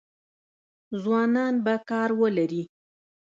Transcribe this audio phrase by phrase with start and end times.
[1.01, 2.63] ځوانان به کار ولري؟